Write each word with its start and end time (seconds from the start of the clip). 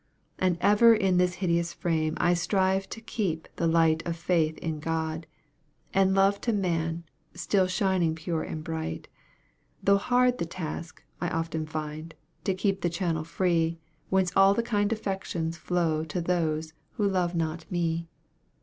And 0.39 0.57
ever 0.61 0.95
in 0.95 1.17
this 1.17 1.35
hideous 1.35 1.73
frame 1.73 2.15
I 2.17 2.33
strive 2.33 2.89
to 2.89 2.99
keep 2.99 3.47
the 3.57 3.67
light 3.67 4.01
Of 4.07 4.15
faith 4.17 4.57
in 4.57 4.79
God, 4.79 5.27
and 5.93 6.15
love 6.15 6.41
to 6.41 6.51
man, 6.51 7.03
still 7.35 7.67
shining 7.67 8.15
pure 8.15 8.41
and 8.41 8.63
bright; 8.63 9.09
Though 9.83 9.99
hard 9.99 10.39
the 10.39 10.47
task, 10.47 11.03
I 11.21 11.29
often 11.29 11.67
find, 11.67 12.15
to 12.45 12.55
keep 12.55 12.81
the 12.81 12.89
channel 12.89 13.23
free 13.23 13.77
Whence 14.09 14.31
all 14.35 14.55
the 14.55 14.63
kind 14.63 14.91
affections 14.91 15.55
flow 15.55 16.03
to 16.05 16.19
those 16.19 16.73
who 16.93 17.07
love 17.07 17.35
not 17.35 17.71
me. 17.71 18.07